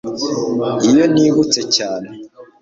[0.89, 2.07] iyo nibutse cyane